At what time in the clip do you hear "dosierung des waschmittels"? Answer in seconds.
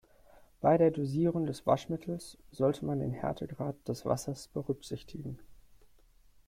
0.89-2.35